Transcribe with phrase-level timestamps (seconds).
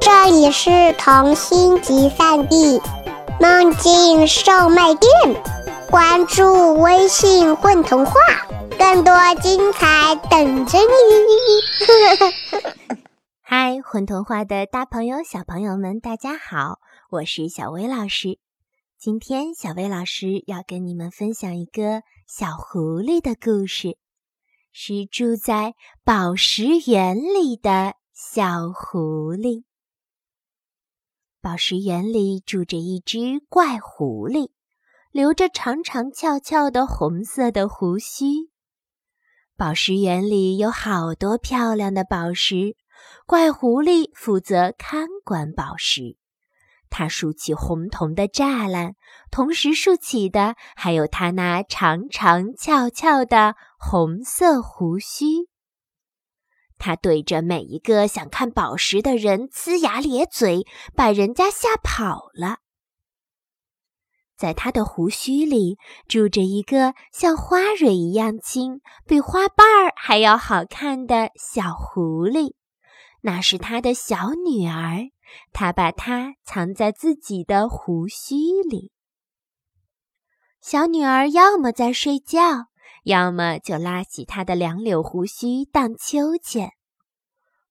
[0.00, 2.80] 这里是童心集散地，
[3.38, 5.10] 梦境售卖店。
[5.90, 8.14] 关注微信“混童话”，
[8.78, 9.12] 更多
[9.42, 10.86] 精彩等着你。
[13.42, 16.78] 嗨，混童话的大朋友、小朋友们，大家好，
[17.10, 18.38] 我是小薇老师。
[18.98, 23.98] 今天，小薇老师要跟你们分享一个小狐狸的故事，
[24.72, 25.74] 是住在
[26.04, 29.64] 宝石园里的小狐狸。
[31.44, 34.48] 宝石园里住着一只怪狐狸，
[35.12, 38.48] 留着长长翘翘的红色的胡须。
[39.54, 42.78] 宝石园里有好多漂亮的宝石，
[43.26, 46.16] 怪狐狸负责看管宝石。
[46.88, 48.94] 它竖起红铜的栅栏，
[49.30, 55.50] 同时竖起的还有它那长长翘翘的红色胡须。
[56.84, 62.58] 他对着每一个想看宝石的人呲牙咧嘴，把人家吓跑了。
[64.36, 72.52] 在他的胡须里住着一个像花蕊一样轻、比花瓣儿还要好看的小狐狸，
[73.22, 75.08] 那是他的小女儿。
[75.54, 78.34] 他把它藏在自己的胡须
[78.68, 78.92] 里。
[80.60, 82.66] 小女儿要么在睡觉。
[83.04, 86.72] 要么就拉起他的两绺胡须荡秋千。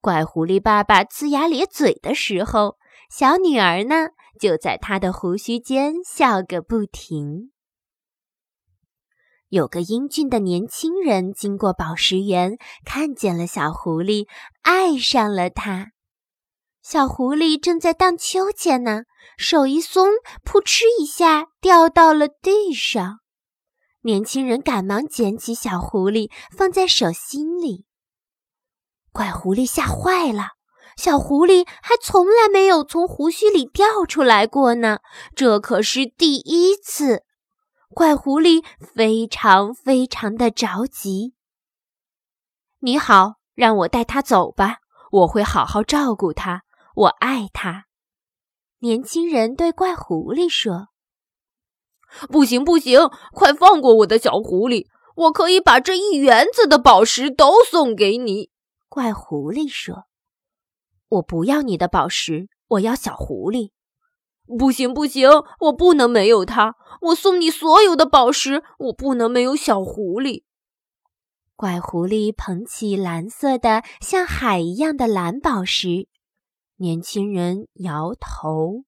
[0.00, 2.76] 怪狐狸爸爸呲牙咧嘴的时候，
[3.10, 4.10] 小女儿呢
[4.40, 7.50] 就在他的胡须间笑个不停。
[9.48, 14.26] 有个英俊的年轻人经过宝石园，看见了小狐狸，
[14.62, 15.92] 爱上了它。
[16.82, 19.02] 小狐狸正在荡秋千呢，
[19.36, 20.08] 手一松，
[20.44, 23.20] 扑哧一下掉到了地上。
[24.06, 27.86] 年轻人赶忙捡起小狐狸，放在手心里。
[29.10, 30.50] 怪狐狸吓坏了，
[30.96, 35.00] 小狐狸还从来没有从胡须里掉出来过呢，
[35.34, 37.24] 这可是第一次。
[37.90, 41.34] 怪狐狸非常非常的着急。
[42.78, 44.76] 你好，让我带他走吧，
[45.10, 46.62] 我会好好照顾他，
[46.94, 47.86] 我爱他。
[48.78, 50.90] 年轻人对怪狐狸说。
[52.28, 53.00] 不行不行，
[53.32, 54.86] 快放过我的小狐狸！
[55.16, 58.50] 我可以把这一园子的宝石都送给你。
[58.88, 60.04] 怪狐狸说
[61.08, 63.70] ：“我不要你的宝石，我要小狐狸。”
[64.58, 65.28] 不行不行，
[65.60, 66.76] 我不能没有它。
[67.00, 70.44] 我送你所有的宝石，我不能没有小狐狸。
[71.56, 76.08] 怪狐狸捧起蓝色的像海一样的蓝宝石，
[76.76, 78.85] 年轻人摇头。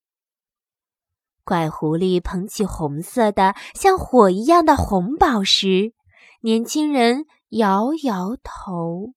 [1.48, 5.94] 怪狐狸捧起红色的像火一样的红宝石，
[6.42, 9.14] 年轻人摇摇头。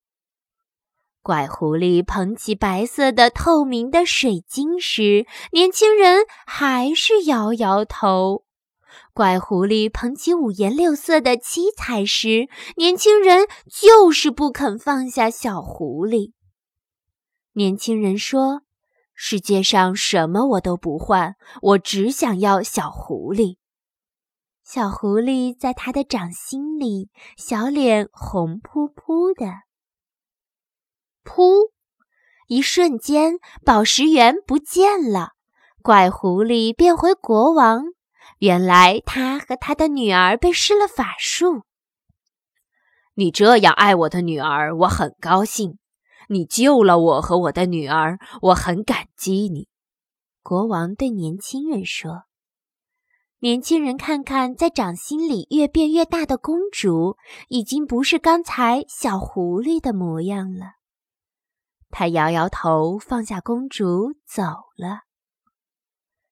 [1.22, 8.46] 怪狐狸捧起白色的透明的水晶石，年轻人还是摇摇头。
[9.14, 16.32] 怪狐狸捧起五颜六色的七彩石，年轻人就是不肯放下小狐狸。
[17.52, 18.62] 年轻人说。
[19.24, 23.58] 世界上什么我都不换，我只想要小狐狸。
[24.64, 29.46] 小狐狸在他的掌心里，小脸红扑扑的。
[31.24, 31.70] 噗！
[32.48, 35.34] 一瞬间，宝石园不见了，
[35.84, 37.84] 怪狐狸变回国王。
[38.40, 41.62] 原来他和他的女儿被施了法术。
[43.14, 45.78] 你这样爱我的女儿，我很高兴。
[46.32, 49.68] 你救了我和我的女儿，我很感激你。”
[50.42, 52.24] 国王对年轻人说。
[53.40, 57.18] 年轻人看看在掌心里越变越大的公主，
[57.50, 60.76] 已经不是刚才小狐狸的模样了。
[61.90, 64.44] 他摇摇头，放下公主走
[64.78, 65.02] 了。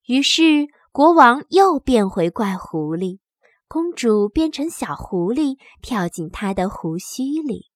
[0.05, 3.19] 于是国王又变回怪狐狸，
[3.67, 7.71] 公主变成小狐狸，跳进他的胡须里。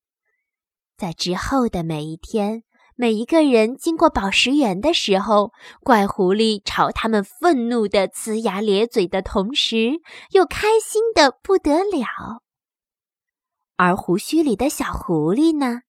[0.98, 2.64] 在之后的每一天，
[2.96, 5.52] 每一个人经过宝石园的时候，
[5.82, 10.00] 怪狐狸朝他们愤怒的呲牙咧嘴的同时，
[10.32, 12.42] 又开心的不得了。
[13.76, 15.82] 而胡须里的小狐狸呢？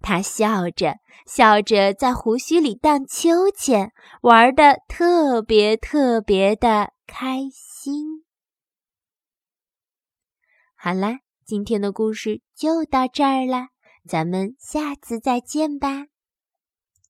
[0.00, 0.96] 它笑着
[1.26, 3.92] 笑着，在胡须里荡秋千，
[4.22, 8.24] 玩的特别特别的开心。
[10.76, 13.66] 好啦，今天的故事就到这儿了。
[14.06, 16.11] 咱们下次再见吧。